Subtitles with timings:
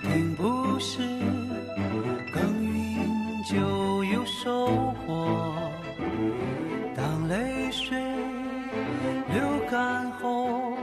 [0.00, 0.98] 并不是
[2.32, 5.56] 耕耘就有收获。
[6.96, 7.98] 当泪水
[9.32, 10.74] 流干后，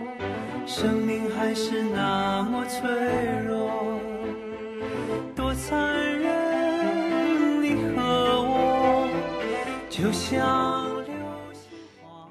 [0.66, 2.90] 生命还是那么脆
[3.48, 4.00] 弱，
[5.36, 5.77] 多残
[6.20, 7.61] 忍！
[7.61, 9.09] 你和我
[9.89, 11.13] 就像流
[11.54, 11.77] 星。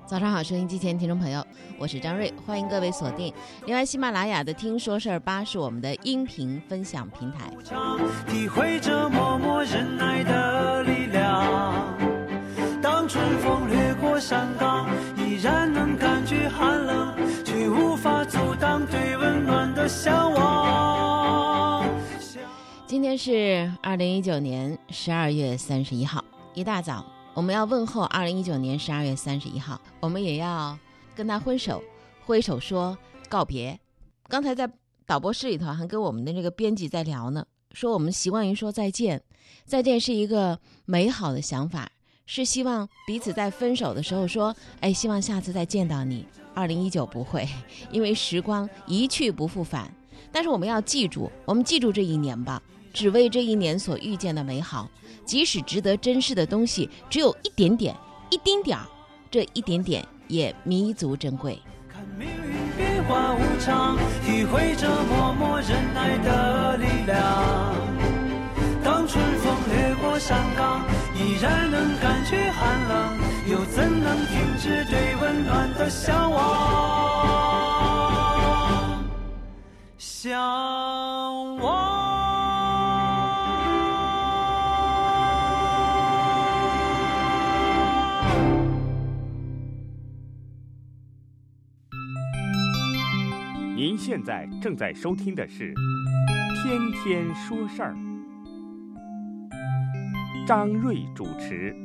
[0.06, 1.46] 早上好，收音机前听众朋友，
[1.78, 3.32] 我是张瑞，欢迎各位锁定。
[3.66, 7.50] 另外，喜马拉雅的“听说事儿吧”是我们的音频分享平台。
[8.26, 11.94] 体会着默默忍耐的力量。
[12.82, 14.88] 当春风掠过山岗，
[15.18, 17.14] 依然能感觉寒冷，
[17.44, 21.86] 却无法阻挡对温暖的向往。
[22.86, 26.24] 今天是二零一九年十二月三十一号，
[26.54, 30.78] 一大早我们要问候二零一九年十二月三十一号，我们也要
[31.16, 31.82] 跟他挥手，
[32.26, 32.96] 挥手说
[33.28, 33.80] 告别。
[34.28, 34.70] 刚才在
[35.06, 39.22] 导播室里头还跟我们的这个编辑在聊呢，说我们习惯于说再见，
[39.64, 41.90] 再见是一个美好的想法，
[42.26, 46.26] 是希望彼此在分手的时候说，哎，希望下次再见到你。
[46.54, 47.48] 二零一九不会，
[47.90, 49.90] 因为时光一去不复返。
[50.30, 54.90] 但是我们要记住，我们记住这一年吧，只为这一年所遇见的美好，
[55.24, 57.96] 即使值得珍视的东西只有一点点、
[58.30, 58.86] 一丁点儿，
[59.30, 61.60] 这一点点也弥足珍贵。
[61.88, 67.16] 看命运变化无常，体会着默默忍耐的力量。
[68.84, 70.82] 当春风掠过山岗，
[71.14, 73.18] 依然能感觉寒冷，
[73.50, 76.42] 又怎能停止对温暖的向往？
[79.98, 81.85] 向往。
[93.76, 95.74] 您现在正在收听的是
[96.62, 97.92] 《天天说事儿》，
[100.46, 101.76] 张瑞主持。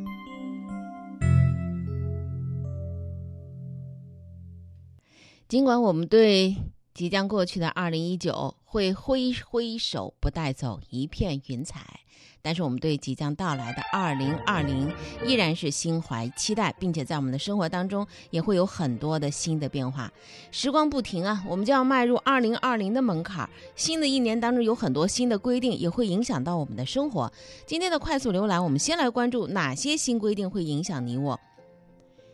[5.50, 6.56] 尽管我们对
[6.94, 12.02] 即将过去的二零一九会挥挥手不带走一片云彩，
[12.42, 14.94] 但是我们对即将到来的二零二零
[15.26, 20.12] 依然是心怀期待，并且在我们的生活当中也会有很多的新的变化。
[20.52, 23.50] 时光不停啊，我们就要迈入二零二零的门槛儿。
[23.76, 27.32] 新的一年当中有很多新的规定，也会影响到我们的生活。
[27.66, 31.40] 今天的快速浏览，我们先来关注哪些新规定会影响你我。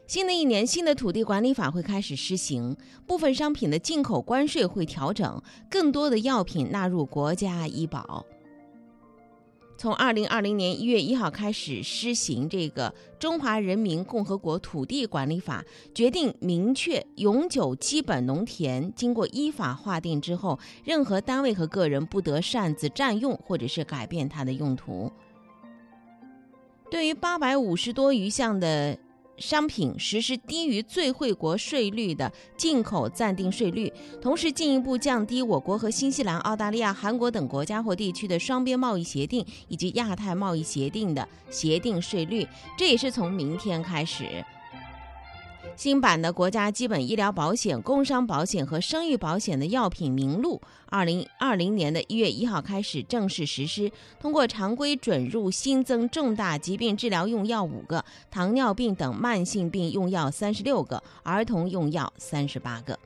[0.07, 8.25] 新的一年，新的土地管理法会开始施行，部分商品的进口关税会调整，更多的药品纳入国家医保。
[9.77, 15.61] 从二零二零年一月一号开始施行这个《中华人民共和国土地管理法》，
[15.93, 25.11] 决定明确永久基本农田经过依法划定之后，任何单位和个人不得擅自占用或者是改变它的用途。
[26.89, 28.97] 对于八百五十多余项的
[29.37, 42.47] 商品实施低于最惠国税率的进口暂定税率，同时进一步降低我国和新西兰、澳大利亚、韩国等国家或地区的双边贸易协定以及亚太贸易协定的协定税率。
[42.77, 44.43] 这也是从明天开始。
[45.77, 53.91] 新版的国家基本医疗保险、工伤保险和生育保险的药品名录，二零二零年的一月一号开始正式实施。
[54.19, 62.97] 通过常规准入新增重大疾病治疗用药五个，糖尿病等慢性病用药三十六个，儿童用药三十八个。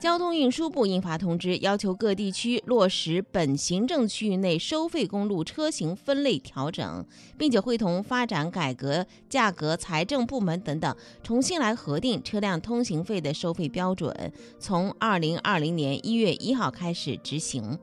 [0.00, 7.04] 交通运输部印发通知，要求各地区落实本行政区域内收费公路车型分类调整，
[7.36, 17.76] 并且会同发展改革、价格、财政部门等等，重新来核定车辆通行费的收费标准，从二零二零年一月一号开始执行。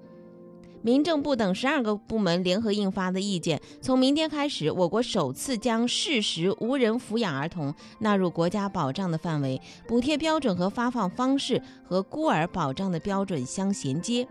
[0.85, 14.27] 民政部等十二个部门联合印发的意见，从明天开始，我国首次将事实无人抚养儿童纳入国家保障的范围，补贴标准和发放方式和孤儿保障的标准相衔接。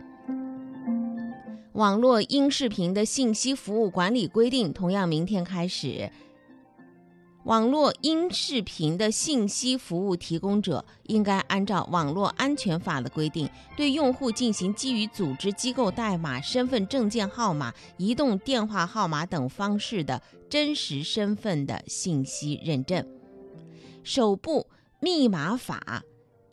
[1.73, 6.09] 网络音视频的信息服务管理规定同样明天开始。
[7.45, 23.07] 网络音视频的信息服务提供者应该按照网络安全法的规定，对用户进行基于组织机构代码、身份证件号码、移动电话号码等方式的真实身份的信息认证。
[24.03, 24.67] 首部
[24.99, 26.03] 密码法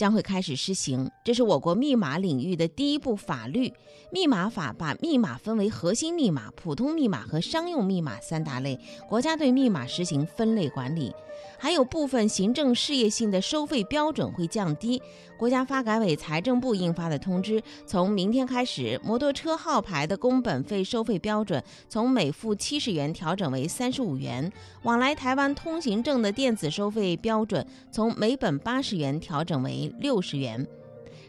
[0.01, 1.11] 将会开始施行。
[1.23, 3.71] 这是我国密码领域的第一部法律。
[4.11, 11.13] 密码法把密码分为核心密码、普通密码和商用密码三大类，国家对密码实行分类管理。
[11.59, 14.99] 还有部分行政事业性的收费标准会降低。
[15.37, 24.49] 国家发改委、财政部印发的通知，从明天开始，摩托车号牌的工本费收费标准从每副七十元调整为三十五元；
[24.83, 30.67] 往来台湾通行证的电子收费标准从每本八十元调整为六十元。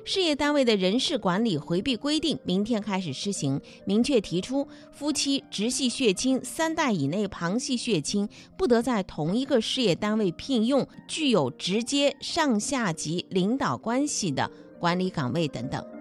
[0.05, 14.50] 事业单位的人事管理回避规定明天开始施行，明确提出，夫妻直系血亲三代以内旁系血亲不得在同一个事业单位聘用具有直接上下级领导关系的
[14.81, 15.91] 管理岗位等等。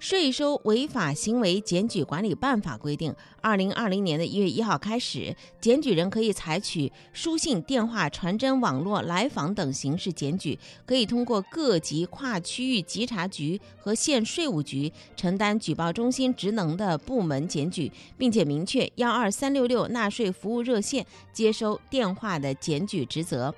[0.00, 23.54] 税收违法行为检举管理办法规定，二零二零年的一月一号开始，检举人可以采取书信、电话、传真、网络来访等形式检举，可以通过各级跨区域稽查局和县税务局承担举报中心职能的部门检举，并且明确幺二三六六纳税服务热线接收电话的检举职责。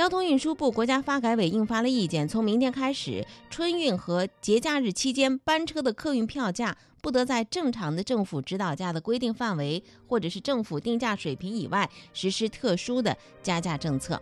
[0.00, 14.18] 交通运输部、国家发改委印发了意见，从明天开始，春运和节假日期间班车的客运票价不得在正常的政府指导价的规定范围，或者是政府定价水平以外实施特殊的加价政策。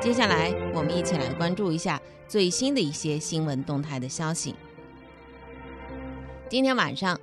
[0.00, 4.54] 接下来，我们一起来关注一下最新的一些新闻动态的消息。
[6.48, 7.20] 今天晚上。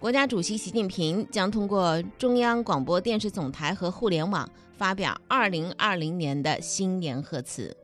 [0.00, 7.76] 国家主席习近平将通过中央广播电视总台和互联网发表2020年的新年贺词。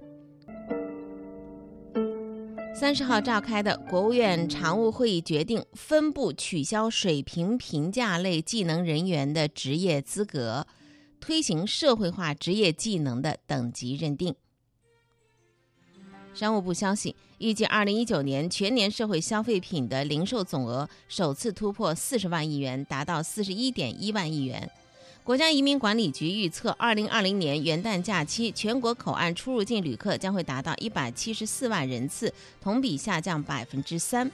[2.74, 10.66] 三十号召开的国务院常务会议决定，分步取消水平评价类技能人员的职业资格，
[11.20, 14.34] 推行社会化职业技能的等级认定。
[16.36, 24.70] 商务部消息，预计二零一九年全年社会消费品的零售总额首次突破四十万亿元，达到四十一点一万亿元。
[25.24, 32.30] 国家移民管理局预测，二零二零年元旦假期全国口岸出入境旅客将会达到一百七十四万人次，
[32.60, 34.30] 同比下降百分之三。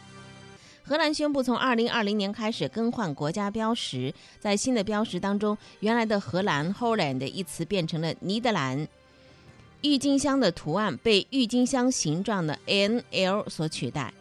[0.83, 8.89] 荷兰宣布，从二零二零年开始更换国家标识，在新的标识当中，原来的荷兰 （Holland） 一词变成了尼德兰。
[9.83, 14.15] 郁金香的图案被郁金香形状的 N L 所取代。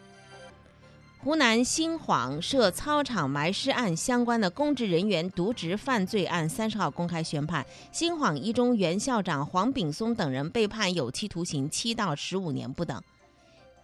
[1.20, 13.00] 湖南新晃涉操场埋尸案相关的公职人员渎职犯罪案三十号公开宣判，新晃一中原校长黄炳松等人被判有期徒刑七到十五年不等。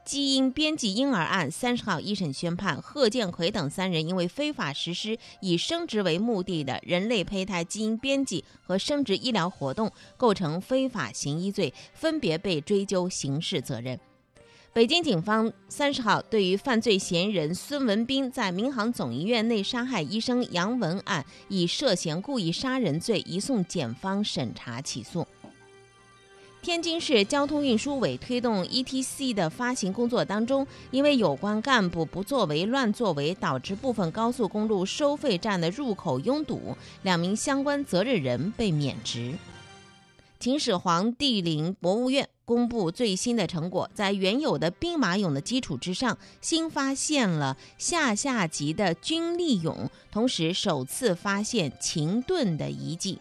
[0.07, 13.99] 基因编辑婴儿案三十号一审宣判，贺建奎等三人因为非法实施以生殖为目的的人类胚胎基因编辑和生殖医疗活动，构成非法行医罪，分别被追究刑事责任。
[14.71, 25.27] 北京警方三十号对于犯罪嫌疑人孙文斌在民航总医院内杀害医生杨文案，以涉嫌故意杀人罪移送检方审查起诉。
[26.67, 39.35] 天津市交通运输委推动 ETC 的发行工作当中，因为有关干部不作为、乱作为，导致部分高速公路收费站的入口拥堵，两名相关责任人被免职。
[40.41, 53.19] 秦始皇帝陵博物院公布最新的成果，在原有的兵马俑的基础之上，新发现了下下级的军力俑，同时首次发现秦盾的遗迹。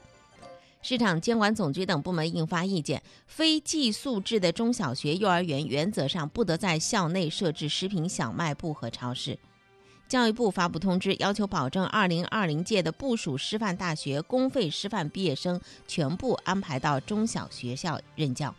[0.83, 9.39] 市场监管总局等部门印发意见，非寄宿制的中小学、幼儿园原则上不得在校内设置食品小卖部和超市。
[10.09, 18.55] 教育部发布通知，要求保证2020届的部属师范大学公费师范毕业生全部安排到中小学校任教。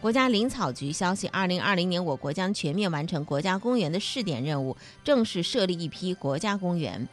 [0.00, 7.08] 国家林草局消息，2020年我国将全面完成国家公园的试点任务，正式设立一批国家公园。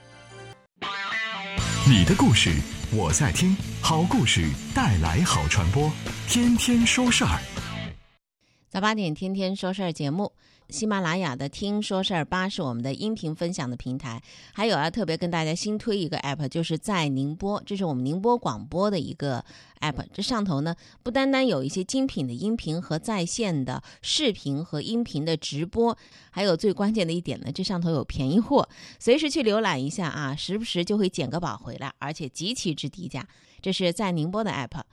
[1.87, 2.55] 你的故事。
[2.91, 5.91] 我在听好故事带来好传播，
[6.27, 7.39] 天天说事儿。
[8.69, 10.31] 早八点，天天说事儿节目。
[10.69, 14.21] 喜马拉雅的“听说事儿吧”是我们的音频分享的平台，
[14.53, 19.43] 还有要特别跟大家新推一个 app，就是在宁波，这是我们宁波广播的一个
[19.79, 20.05] app。
[20.13, 25.97] 这上头呢，不单单有一些精品的音频和在线的视频和音频的直播，
[26.29, 33.27] 还有最关键的一点呢，这上头有便宜货，随时去浏览一下啊，时不时就会捡个宝回来，而且极其之低价。
[33.63, 34.83] 这是在宁波的 app。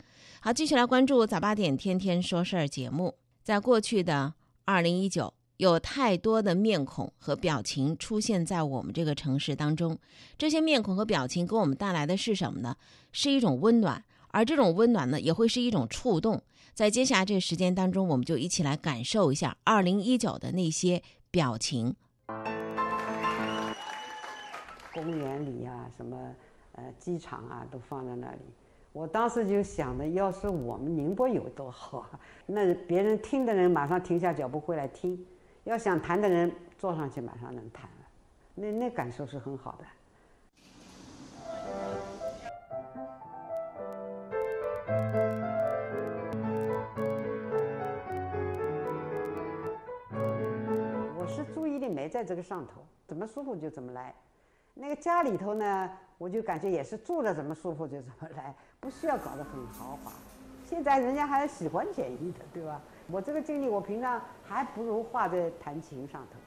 [0.41, 3.15] 好，继续来关注早八点天天说事儿节目。
[3.47, 4.35] 在过去的
[4.65, 5.33] 二零一九。
[5.59, 9.97] 有太多的面孔和表情出现在我们这个城市当中，
[10.37, 12.77] 这些面孔和表情给我们带来的是什么呢？
[13.11, 16.43] 是一种温暖，而这种温暖呢，也会是一种触动。
[16.75, 21.95] 在接下来这个时间当中，我们就一起来感受一下二零一九的那些表情。
[24.93, 26.35] 公园里呀，什么
[26.73, 28.41] 呃机场啊，都放在那里。
[28.97, 32.09] 我当时就想着，要是我们宁波有多好！
[32.47, 35.23] 那别人听的人马上停下脚步回来听。
[35.65, 38.07] 要想弹的人坐上去马上能弹了，
[38.55, 39.85] 那那感受是很好的。
[51.19, 54.15] 我是注意力没在这个上头，怎么舒服就怎么来。
[54.79, 60.13] 那个家里头呢，我就感觉也是住着怎么舒服就怎么来，不需要搞得很豪华。
[60.65, 62.81] 现在人家还喜欢简易的，对吧？
[63.09, 66.39] 我这个精力，我平常还不如花在弹琴上头。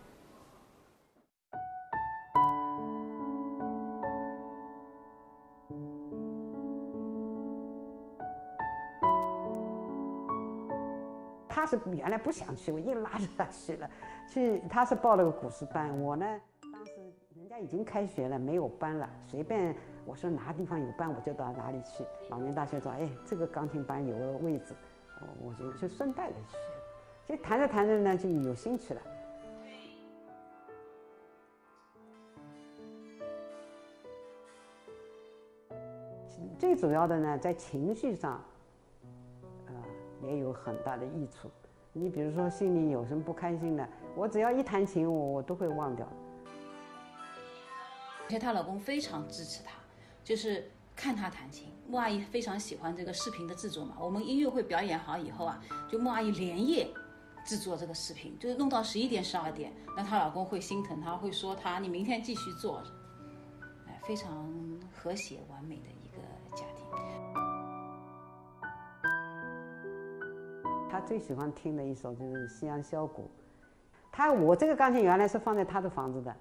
[11.47, 13.89] 他是原来不想去，我硬拉着他去了。
[14.29, 16.25] 去，他是报了个古诗班，我呢，
[16.71, 16.91] 当时
[17.35, 19.75] 人家已经开学了，没有班了，随便
[20.09, 22.03] 我说哪个地方有班，我就到哪里去。
[22.29, 24.73] 老年大学说，哎，这个钢琴班有个位置。
[25.21, 26.57] 我我就就顺带着去，
[27.27, 29.01] 就弹着弹着呢，就有兴趣了。
[36.57, 38.43] 最主要的呢，在情绪上，
[39.67, 39.71] 啊，
[40.23, 41.51] 也有很大的益处。
[41.93, 46.07] 你比如说心里有什么不开心的，我只要一弹琴，我我都会忘掉。
[48.23, 49.78] 而且她老公非常支持她，
[50.29, 50.63] 就是。
[51.01, 53.95] 看她弹琴，穆阿姨非常喜欢这个视频的制作嘛。
[54.01, 55.57] 我们音乐会表演好以后啊，
[55.87, 56.85] 就穆阿姨连夜
[57.45, 59.71] 制作这个视频，就是弄到十一点、十二点。
[59.95, 62.83] 那她老公会心疼她，会说她：“你明天继续做。”
[63.87, 64.45] 哎，非常
[64.93, 66.21] 和谐完美的一个
[66.53, 66.85] 家庭。
[70.91, 73.23] 他最喜欢听的一首就是《夕阳箫鼓》。
[74.11, 76.35] 他我这个钢琴原来是放在他的房子的。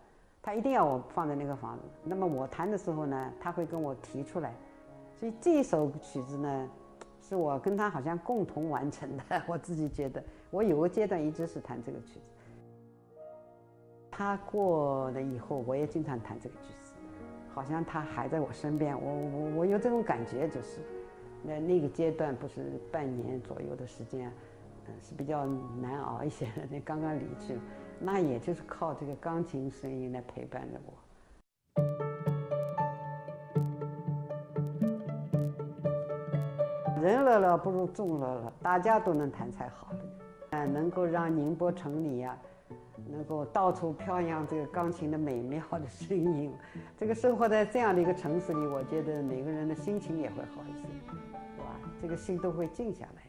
[0.49, 1.85] 他一定要我放在那个房子。
[2.03, 4.55] 那么我弹的时候呢，他会跟我提出来。
[5.15, 6.71] 所以这一首曲子呢，
[7.21, 9.23] 是我跟他好像共同完成的。
[9.47, 12.31] 我自己觉得，我有个阶段一直是弹这个曲子。
[14.11, 16.95] 他过了以后，我也经常弹这个曲子，
[17.53, 18.99] 好像他还在我身边。
[18.99, 20.81] 我我我有这种感觉，就是
[21.43, 24.33] 那那个阶段不是半年左右的时间，
[24.87, 25.45] 嗯，是比较
[25.83, 26.63] 难熬一些的。
[26.71, 27.59] 那刚刚离去。
[28.01, 30.93] 那也就是靠这个钢琴声音来陪伴着我。
[37.01, 39.89] 人乐了不如众乐了，大家都能弹才好。
[40.51, 42.37] 嗯，能够让宁波城里呀，
[43.07, 46.53] 能够到处飘扬这个钢琴的美妙的声音。
[46.97, 50.89] 这个生活在这样的一个城市里，我觉得每个人的心情也会好一些，
[51.55, 51.79] 是吧？
[52.03, 53.28] 这个心都会静下来。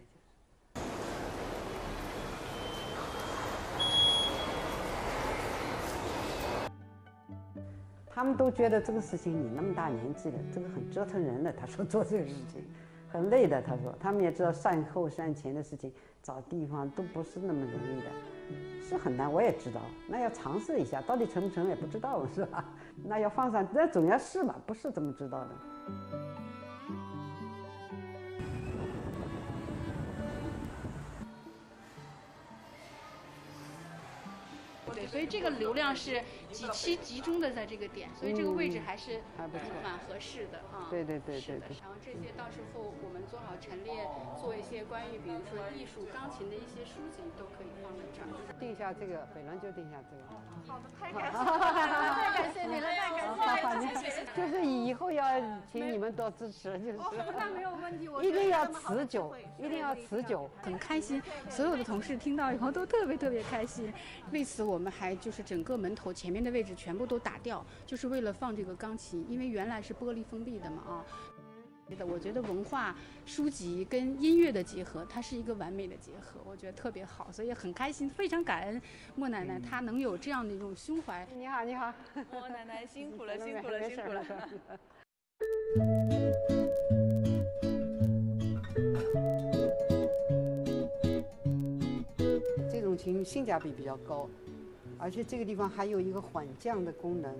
[8.19, 11.53] 他们都觉得这个事情你那么大年纪了，这个很折腾人的。
[11.53, 12.61] 他说做这个事情
[13.07, 13.61] 很累的。
[13.61, 15.89] 他说他们也知道善后善前的事情，
[16.21, 18.11] 找地方都不是那么容易的，
[18.83, 19.31] 是很难。
[19.31, 22.65] 我也知道，那要尝试一下，到底成不成也不知道，是吧？
[23.07, 25.49] 那要放上，那总要试吧，不是怎么知道的？
[35.07, 40.87] 所以这个流量是几期集中的在这个点，所以这个位置还是蛮合适的啊。
[40.89, 41.55] 对对对对。
[41.79, 44.05] 然后这些到时候我们做好陈列，
[44.39, 48.27] 做一些关于比如说艺术钢琴的一些书籍都可以放在这儿。
[48.59, 50.23] 定下这个，本人就定下这个。
[50.67, 52.87] 好的，太感谢，太感谢你了，
[53.37, 54.27] 太感谢了。
[54.35, 55.23] 就是以后要
[55.71, 56.99] 请你们多支持，就是。
[57.37, 60.49] 那没有问题，我一定要持久，一定要持久。
[60.61, 63.93] 很开心，所有的同事听到以后都特别特别开心。
[64.33, 64.89] 为此我们。
[64.89, 71.05] 还就是整个门头前面的位置全部都打掉，就是为了放这个钢琴，因为原来是玻璃封闭的嘛啊。
[72.07, 78.79] 我觉得文化书籍跟音乐的结合，它是一个完美的结合，我觉得特别好，所以很开心，非常感恩
[79.15, 81.27] 莫奶奶她能有这样的一种胸怀。
[81.35, 81.91] 你好，你好，
[82.31, 84.23] 莫奶奶 辛苦了，辛苦了，辛苦了。
[92.71, 94.29] 这种琴性价比比较高。
[94.99, 97.33] 而且这个地方还有一个缓降的功能，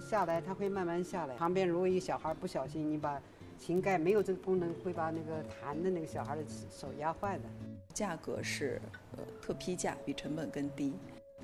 [0.00, 1.34] 下来它会慢慢下来。
[1.34, 3.20] 旁边如果一个小孩不小心，你把
[3.58, 7.44] 琴盖没有这个功能，会把那个弹的那个小孩的手压坏的。
[7.92, 8.80] 价格是
[9.16, 10.94] 呃特批价，比成本更低。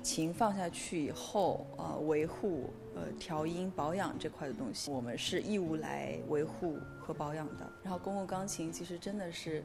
[0.01, 7.69] 琴放下去以后，呃，维护、呃调音、保养这块的东西，我们是义务来维护和保养的。
[7.83, 9.61] 然后公共钢琴其实真的是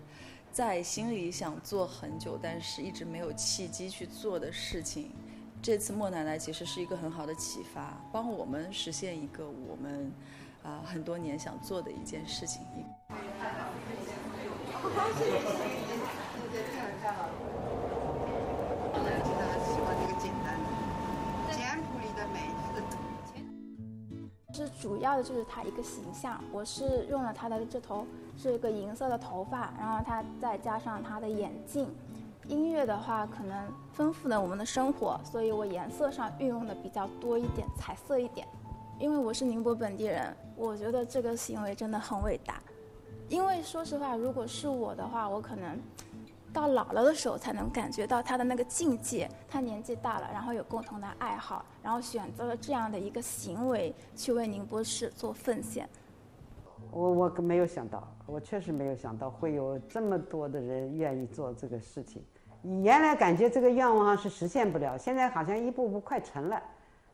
[0.51, 5.11] 在心里想做很久，但是一直没有契机去做的事情。
[5.63, 10.13] 这次莫奶奶其实是一个很好的启发，帮我们实现一个我们
[10.65, 12.63] 啊、很多年想做的一件事情。
[19.65, 22.51] 喜欢这个简单的、简朴里的美。
[24.55, 31.89] 是主要的就是它一个形象，我是用了它的这头是一个银色的头发，然后它再加上它的眼镜。
[32.49, 38.47] 音乐的话，可能丰富了我们的生活，所以我颜色上运用的比较多一点，彩色一点。
[38.99, 42.61] 因为我是宁波本地人，我觉得这个行为真的很伟大。
[43.29, 45.81] 因为说实话，如果是我的话，我可能
[46.53, 49.29] 到老了的时候才能感觉到他的那个境界。
[49.49, 55.89] 他年纪大了，然后有共同的爱好，然后选择了这样的一个行为去为宁波市做奉献。
[56.91, 62.23] 我我没有想到，我确实没有想到会有这么多的人愿意做这个事情。
[62.63, 66.63] 原来感觉这个愿望是实现不了，现在好像一步步快成了，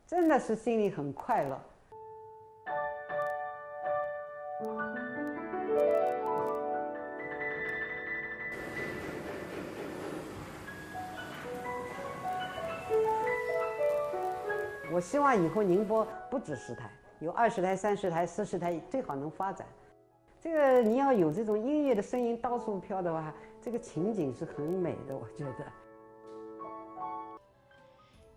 [0.07, 1.59] 真的是心里很快乐。
[14.93, 16.91] 我希望以后宁波不止十台，
[17.21, 19.67] 有二十台、三十台、四十台，最好能发展。
[20.51, 25.73] 这个你要有这种音乐的声音到处飘的话，这个情景是很美的，我觉得。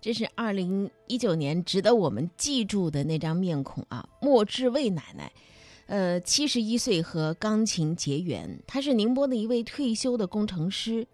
[0.01, 5.32] 这是二零一九年值得我们记住的那张面孔啊，莫志卫奶奶，
[5.86, 11.08] 呃，七十一岁和钢琴结缘，她是宁波的一位退休的工程师，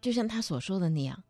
[0.00, 1.24] 就像她所说的那样，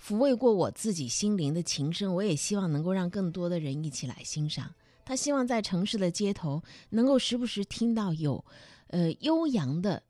[0.00, 4.72] 抚慰过我自己心灵的琴声，我也希望能够让更多的人一起来欣赏。
[5.06, 6.60] 他希望在城市的街头
[6.90, 8.44] 能够时不时听到有，
[8.88, 10.02] 呃，悠扬的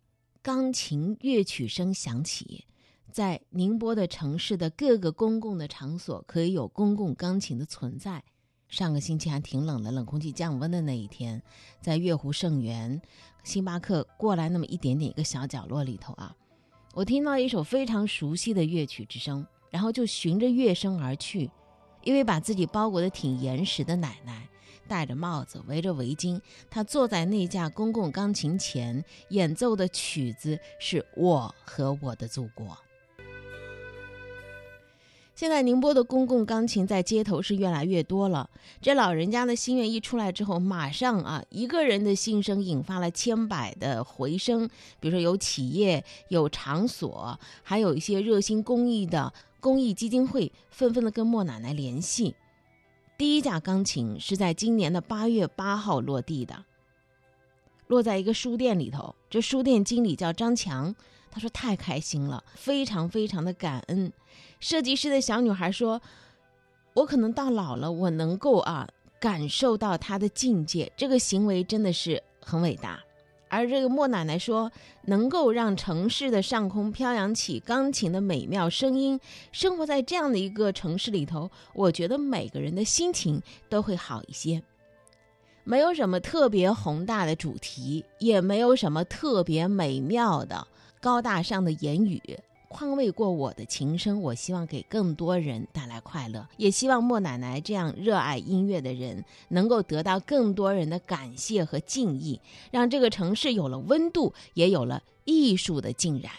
[0.42, 2.64] 钢琴乐曲声响起。
[3.12, 8.24] 在宁波的城市的各个公共的场所，可以有公共钢琴的存在。
[8.68, 11.42] 上个星期还挺冷的，冷空气降温的那一天，
[11.80, 13.00] 在月湖盛园
[13.44, 16.34] 星巴克过来那么一点点一个小角落里头啊，
[16.94, 21.50] 我听到一首非常熟悉的乐曲之声，然后就循着乐声而去。
[22.02, 24.48] 一位把自己包裹的挺严实的奶奶，
[24.86, 32.76] 戴着帽子，围着围巾，他坐在那架公共钢琴前，演奏的曲子是我和我的祖国。
[35.34, 38.48] 现在宁波的公共钢琴在街头是越来越多了。
[38.80, 44.66] 这老人家的心愿一出来之后，马上啊，一个人的心声引发了千百的回声。
[44.98, 52.34] 比如说，有企业、有场所，还有一些热心公益的公益基金会，纷纷的跟莫奶奶联系。
[53.18, 56.64] 第一架钢琴是在今年的八月八号落地的，
[57.86, 59.14] 落在一个书店里头。
[59.30, 60.94] 这书店经理叫张强，
[61.30, 64.12] 他说太开心了，非常非常的感恩。
[64.60, 66.02] 设计师的小女孩说
[66.92, 68.86] ：“我可能到老了，我能够啊
[69.18, 73.00] 感受到他的境界，这个行为真的是很伟大。”
[73.48, 74.70] 而这个莫奶奶说
[75.06, 79.20] ：“能够让城市的上空飘扬起钢琴的美妙声音，
[79.52, 84.62] 生活在这样的一个城市里头，我觉得每个人的心情都会好一些。
[85.64, 90.66] 没有什么特别宏大的主题，也没有什么特别美妙的、
[91.00, 92.20] 高大上的言语。”
[92.68, 106.32] 宽慰过我的琴声，我希望给更多人带来快乐，也希望莫奶奶这样热爱音乐的人能够得到更多人的感谢和敬意，让这个城市有了温度，也有了艺术的浸染。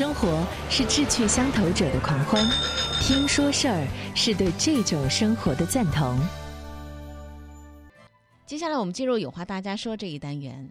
[0.00, 2.42] 生活是志趣相投者的狂欢，
[3.02, 6.18] 听说事儿是对这种生活的赞同。
[8.46, 10.70] 接下来我们进入有话大家说这一单元。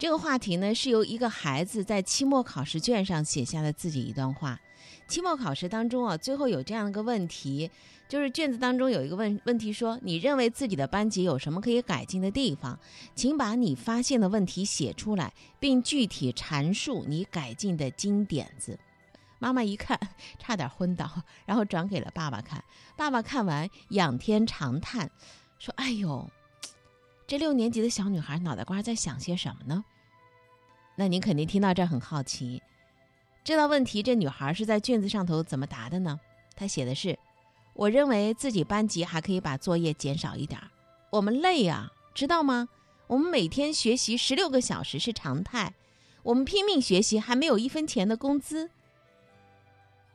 [0.00, 4.58] 这个话题呢，是由一个孩子在期末考试卷上写下了自己一段话。
[5.06, 7.70] 期末考试当中啊，最后有这样一个问题，
[8.08, 12.78] 就是卷子当中有一个问问题说：你认为自己的班级有什么可以改进的地方？
[13.14, 18.78] 请把你发现的问题写出来，并具体阐述你改进的金点子。
[19.38, 20.00] 妈妈一看，
[20.40, 21.06] 差点昏倒，
[21.44, 22.64] 然后转给了爸爸看。
[22.96, 25.10] 爸爸看完，仰天长叹，
[25.58, 26.30] 说：“哎呦，
[27.30, 29.84] 这六年级的小女孩脑袋瓜在想些什么呢？”
[30.98, 32.60] 那您肯定听到这很好奇，
[33.44, 36.18] 这道问题这女孩是在卷子上头怎么答的呢？
[36.56, 37.16] 她写的是
[37.72, 40.60] ：“我认为自己班级还可以把作业减少一点，
[41.10, 42.68] 我们累啊，知道吗？
[43.06, 45.74] 我们每天学习十六个小时是常态，
[46.24, 48.70] 我们拼命学习还没有一分钱的工资。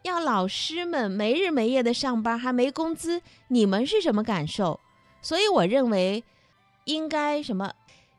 [0.01, 4.81] 要老师们没日没夜的上班还没工资，你们是什么感受？
[5.21, 6.23] 所以我认为
[6.85, 7.73] 应该什么？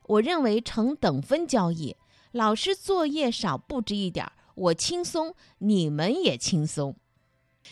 [0.05, 1.97] 我认为成等分交易。”
[2.33, 6.95] 老师作业少布置一点，我轻松，你们也轻松。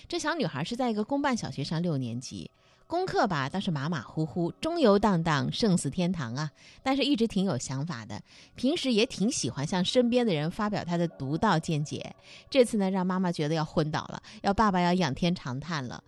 [0.08, 2.50] 这小女孩是在一个公办小学上六年级，
[2.86, 6.50] 功课吧倒是马马虎虎，中游荡荡，胜似天堂啊。
[6.82, 8.22] 但是一直挺有想法的，
[8.54, 12.16] 平时也挺喜欢向身边的人发表她的独到见解。
[12.48, 16.02] 这次呢，让妈妈觉得要昏倒了，要爸爸要仰天长叹了。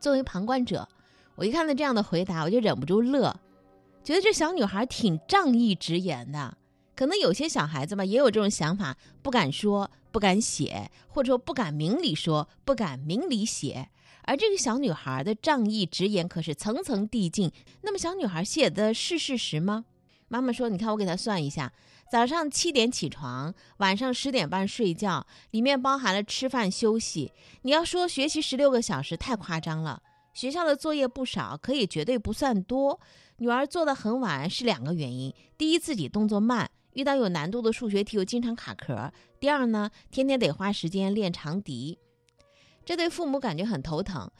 [0.00, 0.88] 作为旁观者，
[1.34, 3.38] 我一看到这样的回答，我就忍不住乐，
[4.02, 6.56] 觉得这小女孩挺仗义直言的。
[6.96, 13.88] 可能有些小孩子吧，也有这种想法，不敢说，不敢写，或者说不敢明里说，不敢明里写。
[14.24, 17.50] 而这个小女孩的仗义直言可是层层递进。
[17.82, 19.86] 那么，小女孩写的是事实吗？
[20.28, 21.72] 妈妈说：“你看，我给她算一下，
[22.12, 27.32] 早上七点起床，晚上十点半睡觉，里面包含了吃饭休息。
[27.62, 30.02] 你要说学习十六个小时，太夸张了。
[30.32, 33.00] 学校的作业不少，可以绝对不算多。
[33.40, 39.10] 女儿做的很晚是两个原因：第一，自己动作慢。”遇到有难度的数学题，又经常卡壳。
[39.38, 41.98] 第二呢，天天得花时间练长笛，
[42.84, 44.30] 这对父母感觉很头疼。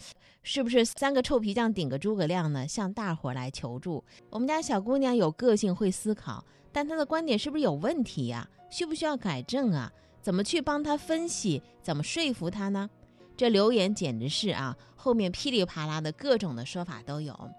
[0.43, 2.69] 是不是三个臭皮匠顶个诸葛亮呢？
[2.69, 4.05] 向大伙来求助。
[4.29, 8.47] 我们家小姑娘有个性，会思考，但她的观点是不是有问题呀？
[8.71, 9.91] 需不需要改正啊？
[10.21, 11.63] 怎么去帮她分析？
[11.83, 12.91] 怎么说服她呢？
[13.35, 17.51] 这留言简直是啊，后面噼里啪啦的各种的说法都有。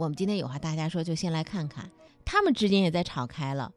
[0.00, 1.90] 我们今天有话大家说，就先来看看，
[2.24, 3.70] 他们之间也在吵开了。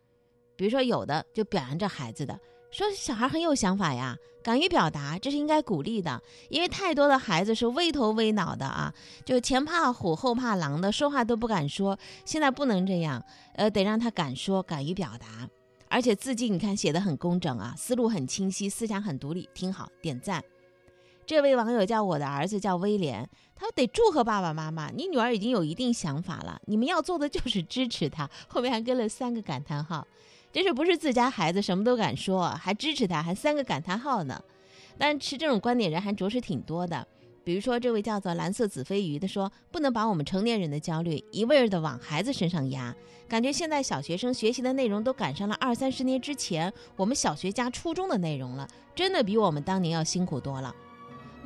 [0.55, 2.39] 比如说，有的就表扬这孩子的，
[2.71, 6.21] 说小孩很有想法呀，敢于表达，这是应该鼓励的。
[6.49, 8.93] 因为太多的孩子是畏头畏脑的啊，
[9.25, 11.99] 就前怕虎后怕狼的，说话都不敢说。
[12.23, 13.21] 现在不能这样，
[13.55, 15.27] 呃，得让他敢说，敢于表达，
[15.89, 20.41] 而且字迹你看写的很工整啊，思路很清晰，思想很独立，挺好，点赞。
[21.25, 23.29] 这位网友叫我的儿子叫威廉，
[23.63, 28.29] 他得祝贺爸爸妈妈，你女儿已经有一定想法了，你们要做的就是支持她。
[28.49, 30.05] 后面还跟了三个感叹号。
[30.51, 34.43] 这是不是自家孩子什么都敢说，还支持他，还三个感叹号呢？
[34.97, 37.07] 但持这种观点人还着实挺多的。
[37.45, 42.93] 比如说这位叫做蓝色紫飞鱼的说，不能把我们成年人的焦虑一味儿的往孩子身上压，
[43.29, 50.75] 感觉现在小学生学习的内容都赶上了二三十年之前我们小学加初中的内容了，真的比我们当年要辛苦多了。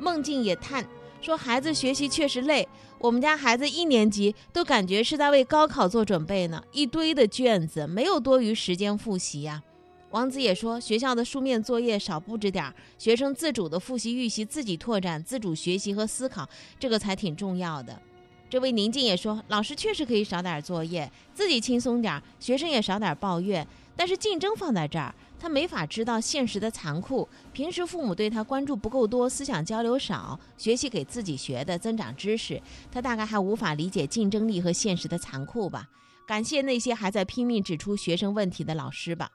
[0.00, 0.84] 梦境也叹。
[1.20, 2.66] 说孩子学习确实累，
[2.98, 9.62] 我们家孩子一年级都感觉是在为高考做准备呢，一堆的卷子，没有多余时间复习呀。
[10.10, 18.00] 王子也说，学校的书面作业少布置点儿，学生自主的复习预习，自己拓展、自主学习和思考，这个才挺重要的。
[18.48, 23.66] 这位宁静也说，老师确实可以少点作业，自己轻松点儿，学生也少点抱怨。
[23.94, 25.14] 但是竞争放在这儿。
[25.38, 27.28] 他没法知道现实的残酷。
[27.52, 32.60] 平时父母对他关注不够多，思想交流少，学习给自己学的，增长知识。
[32.90, 35.88] 他大概还无法理解竞争力和现实的残酷吧。
[36.26, 39.30] 感谢那些还在拼命指出学生问题的老师吧。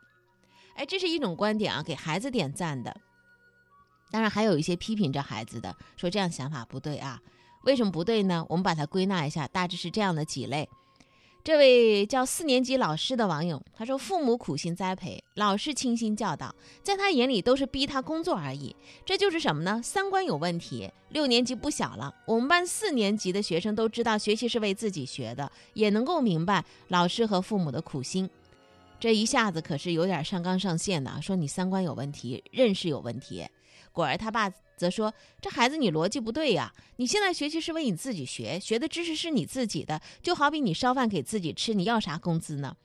[0.76, 2.96] 哎，这是一种观点啊，给孩子点赞的。
[4.12, 7.20] 当然还有一些批评这孩子的，说这样想法不对啊。
[7.64, 8.46] 为什么不对呢？
[8.50, 10.70] 我们把它归纳一下，大致是这样的几类。
[11.44, 18.74] 这位叫四年级老师的网友他说：“父母苦心栽培，老师倾心教导，在他眼里都是逼他工作而已。
[19.06, 19.82] 这就是什么呢？
[19.84, 20.90] 三观有问题。
[21.10, 28.30] 六年级不小了，我们班四年级的学生都知道学习是为自己学的，也能够明白老师和父母的苦心。
[28.98, 33.46] 这一下子可是有点上纲上线的，说你三观有问题，认识有问题。
[33.92, 36.74] 果儿他爸。”则说：“这孩子，你逻辑不对呀！
[36.98, 42.76] 你现在学习是为你自己学，学的知识是你自己的，就好比你烧饭给自己吃，你要啥工资呢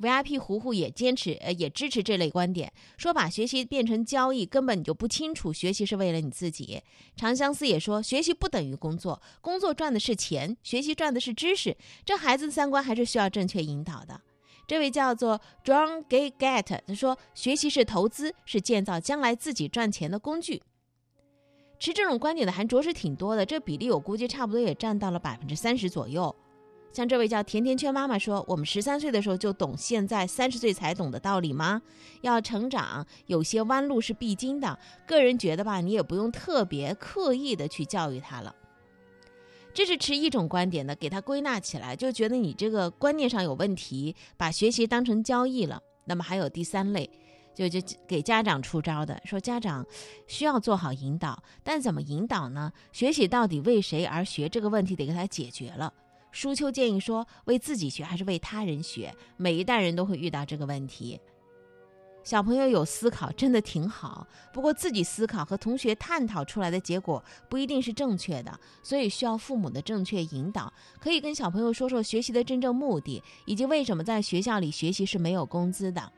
[0.00, 6.80] ？”VIP 糊糊也坚持，呃，也支持这类观点，说把学习变成交易，根本你就不清楚学习是为了你自己。
[7.16, 11.76] 长相思也说，学习不等于工作，工作赚的是钱，学习赚的是知识。
[12.04, 14.20] 这孩子的三观还是需要正确引导的。
[14.68, 20.62] 这位叫做 John Gay Get，他说，学习是投资，是建造将来自己赚钱的工具。
[21.78, 26.34] 持这种观点的还着实挺多的，这比例我估计差不多也占到了百分之三十左右。
[26.90, 31.80] 像这位叫甜甜圈妈妈说：“我们十三岁的时候就懂现在三十岁才懂的道理吗？
[32.22, 34.76] 要成长，有些弯路是必经的。
[35.06, 38.54] 个人觉得吧，你也不用特别刻意的去教育他了。”
[39.74, 45.80] 这是持一种观点的，给他归纳起来，就觉得你这个观念上有问题，把学习当成交易了。
[46.06, 47.08] 那么还有第三类。
[47.58, 49.84] 就就给家长出招的，说家长
[50.26, 52.70] 需要做好引导，但怎么引导呢？
[52.92, 55.92] 学习到底为谁而学这个问题得给他解决了。
[56.30, 59.14] 舒秋建议说，为自己学还是为他人学？
[59.36, 61.18] 每一代人都会遇到这个问题。
[62.22, 70.70] 小朋友有思考真的挺好，不过自己思考和同学探讨出来的结果不一定是正确的，所以需要父母的正确引导。
[71.00, 76.12] 可以跟小朋友说说学习的真正目的，以及为什么在学校里学习是没有工资的。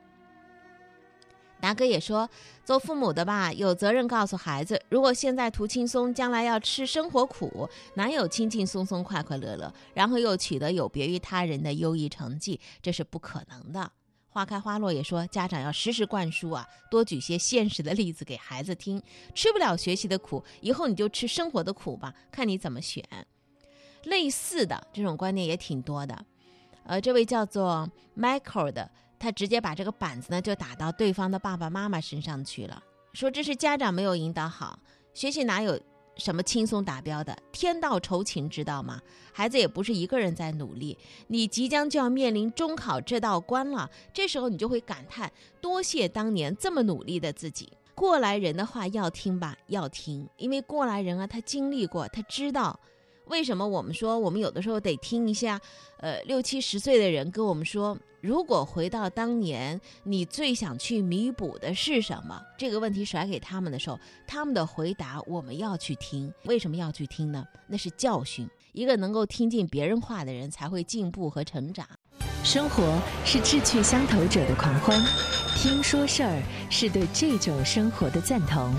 [1.60, 2.28] 达哥也说，
[2.64, 13.92] 做父母的吧，有责任告诉孩子，如果现在图轻松，将来要吃生活苦，哪有轻轻松松、快快乐乐，然后又取得有别于他人的优异成绩，这是不可能的。
[14.32, 19.02] 花开花落也说，家长要时时灌输啊，多举些现实的例子给孩子听。
[19.34, 23.04] 吃不了学习的苦，以后你就吃生活的苦吧，看你怎么选。
[24.04, 26.24] 类似的这种观念也挺多的。
[26.84, 34.76] 呃，这位叫做 Michael 的，他直接把这个板子呢就打到对方的爸爸妈妈身上去了，说这是家长没有引导好，
[35.14, 35.78] 学习哪有？
[36.16, 37.34] 什么轻松达标的？
[37.50, 39.00] 天道酬勤，知道吗？
[39.32, 43.88] 孩子也不是一个人在努力，你即将就要面临中考这道关了。
[44.12, 47.72] 这时候你就会感叹：多谢当年这么努力的自己。
[47.94, 52.78] 过来人的话要听吧，要听，因为过来人啊，他经历过，他知道。
[53.26, 55.58] 为什么我们说我们有的时候得听一下？
[55.98, 62.38] 呃，六七十岁的人跟我们说，如果回到当年，你最想去弥补的是什么？
[62.58, 66.30] 这个问题甩给他们的时候，他们的回答我们要去听。
[66.44, 67.46] 为什么要去听呢？
[67.66, 68.48] 那是教训。
[68.72, 71.86] 一个能够听进别人话的人，才会进步和成长。
[72.44, 75.00] 生活是志趣相投者的狂欢，
[75.56, 78.70] 听说事儿是对这种生活的赞同。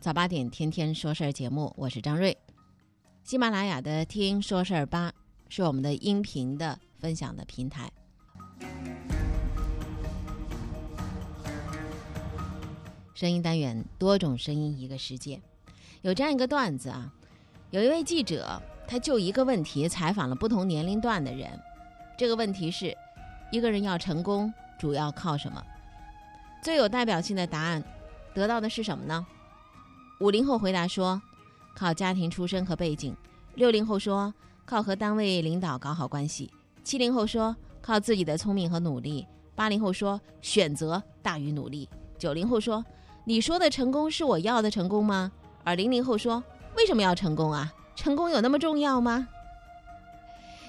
[0.00, 2.36] 早八点，天天说事儿节目，我是张瑞。
[3.22, 5.12] 喜马拉雅的“听说事儿吧”
[5.50, 7.90] 是我们的音频的分享的平台。
[13.14, 15.40] 声音单元，多种声音一个世界。
[16.02, 17.12] 有这样一个段子啊，
[17.70, 21.50] 有一位记者，他就一个问题采访了不同年龄段的人。
[22.16, 22.96] 这个问题是：
[23.50, 25.60] 一个人要成功，主要靠什么？
[26.62, 27.82] 最有代表性的答案
[28.34, 29.26] 得到的是什么呢？
[30.20, 31.20] 五零后回答说。
[31.72, 33.16] 靠家庭出身和背景，
[33.54, 34.34] 六零后说
[34.66, 36.50] 靠和单位领导搞好关系，
[36.82, 41.88] 七零后说靠自己的聪明和努力，八零后说选择大于努力，
[42.18, 42.84] 九零后说
[43.24, 45.30] 你说的成功是我要的成功吗？
[45.62, 46.42] 而零零后说
[46.76, 47.72] 为什么要成功啊？
[47.94, 49.28] 成功有那么重要吗？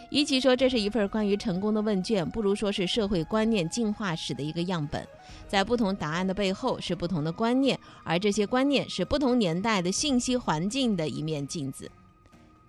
[0.09, 5.07] 与其说这是一份关于成功的问卷，不如说是社会观念进化史的一个样本。
[5.47, 11.89] 在不同答案的背后是不同的观念，而这些观念是不同年代的信息环境的一面镜子。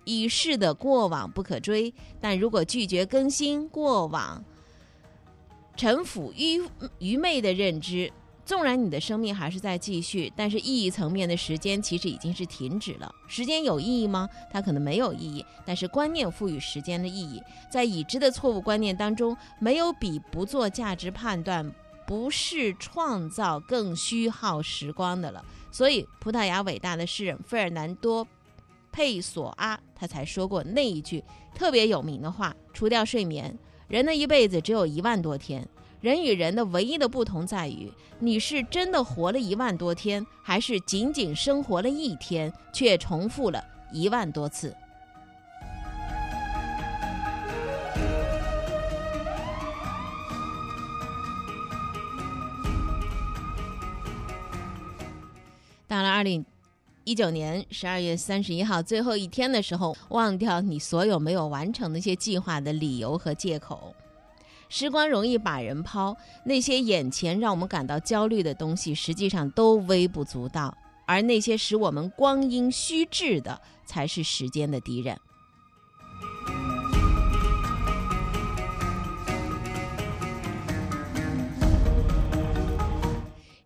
[0.05, 4.43] 已逝的过往不可追，但如果拒绝更新过往，
[5.75, 6.61] 臣服愚
[6.99, 8.11] 愚昧的认知。
[8.45, 13.09] 纵然你的生命还是在继续，但是意义层面的时间其实已经是停止了。
[13.25, 14.27] 时间有意义吗？
[14.51, 21.73] 它可能没有意义，但是观念赋予时间的意义，在已知的错误观念当中，没有比不做价值判断、
[22.05, 25.43] 不是创造更虚耗时光的了。
[25.71, 28.25] 所以，葡萄牙伟大的诗人费尔南多·
[28.93, 31.21] 佩索阿他才说过那一句
[31.53, 35.67] 特别有名的话：除掉睡眠，人的一辈子只有一万多天。
[35.99, 44.75] 人与人的唯一的不同在于，你是真的活了一万多天，还是仅仅生活了一天，却重复了一万多次。
[55.87, 56.43] 到了二零
[57.05, 63.93] 一九年十二月三十一号最后一天的时候，忘掉你所有没有完成那些计划的理由和借口。
[64.69, 70.73] 时光容易把人抛，那些眼前让我们感到焦虑的东西，实际上都微不足道；
[71.05, 75.19] 而那些使我们光阴虚掷的，才是时间的敌人。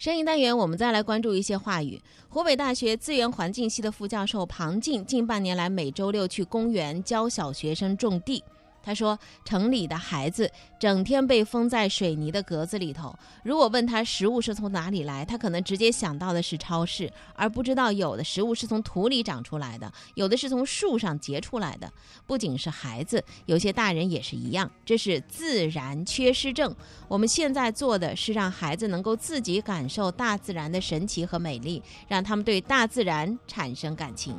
[0.07, 2.01] 声音单元，我们再来关注一些话语。
[2.29, 8.41] 湖北大学资源环境系的副教授庞静，近半年来每周六去公园教小学生种地。
[8.87, 13.13] 他说：“城里的孩子整天被封在水泥的格子里头。
[13.43, 21.91] 如果问他食物是从哪里来，他可能直接想到的是超市，而不知道有的食物是从土里长出来的，有的是从树上结出来的。
[22.25, 24.71] 不仅是孩子，有些大人也是一样。
[24.85, 26.73] 这是自然缺失症。
[27.09, 34.33] 我们现在做的是让孩子能够自己感受大自然的神奇和美丽，让他们对大自然产生感情。”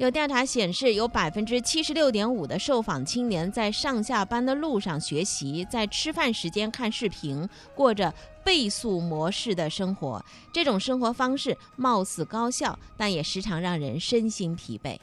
[0.00, 8.10] 有调查显示，有百分之七十六点五的受访青年在上下班的路上学习，在吃饭时间看视频，过着
[8.42, 10.24] 倍速模式的生活。
[10.54, 14.96] 这种生活方式貌似高效，但也时常让人身心疲惫。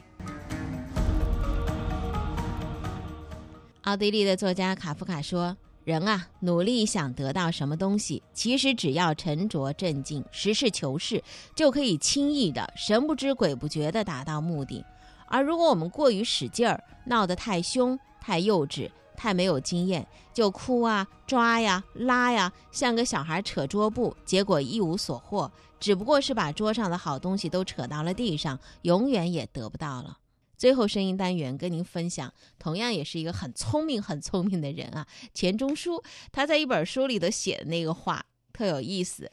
[3.82, 5.56] 奥地利的作家卡夫卡说
[5.88, 11.24] ：“人啊，努力想得到什么东西，其实只要沉着镇静、实事求是，
[11.54, 14.84] 就可以轻易的、神不知鬼不觉地达到目的。
[15.28, 30.18] 而如果我们过于使劲儿，闹得太凶、太幼稚、太没有经验，就哭啊、抓呀、拉呀，像个小孩扯桌布，结果一无所获，只不过是把桌上的好东西都扯到了地上，永远也得不到了。”
[30.58, 36.02] 最后声音单元跟您分享，同样也是一个很聪明、很聪明的人啊，钱钟书。
[36.32, 39.30] 他在一本书里头写的那个话特有意思，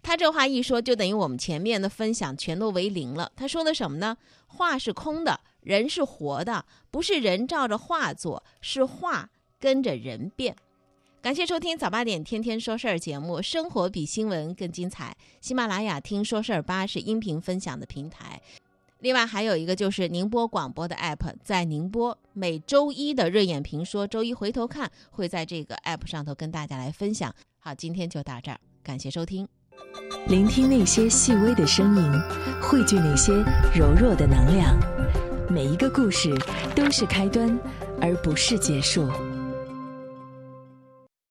[0.00, 3.32] 他这话一说，就等于我们前面的分享全都为零了。
[3.34, 4.16] 他说的什么呢？
[4.46, 10.56] 画是空的，人是活的，不是人照着画做，是画跟着人变。
[11.20, 15.16] 感谢收听早八点天天说事儿节目，生活比新闻更精彩。
[15.40, 18.40] 喜马拉雅听说事儿吧是音频分享的平台。
[19.00, 27.32] 另外还有一个就是宁波广播的 app，在宁波每周一的热眼评说，周一回头看会在这个 app 上头跟大家来分享。
[27.60, 29.46] 好，今天就到这儿，感谢收听。
[30.26, 32.12] 聆听那些细微的声音，
[32.60, 33.32] 汇聚那些
[33.72, 34.76] 柔弱的能量，
[35.48, 36.34] 每一个故事
[36.74, 37.56] 都是开端，
[38.00, 39.08] 而不是结束。